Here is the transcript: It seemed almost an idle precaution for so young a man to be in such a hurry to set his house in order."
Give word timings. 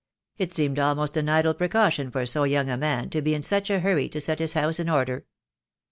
It 0.39 0.51
seemed 0.51 0.79
almost 0.79 1.15
an 1.15 1.29
idle 1.29 1.53
precaution 1.53 2.09
for 2.09 2.25
so 2.25 2.43
young 2.43 2.71
a 2.71 2.75
man 2.77 3.11
to 3.11 3.21
be 3.21 3.35
in 3.35 3.43
such 3.43 3.69
a 3.69 3.81
hurry 3.81 4.09
to 4.09 4.19
set 4.19 4.39
his 4.39 4.53
house 4.53 4.79
in 4.79 4.89
order." 4.89 5.27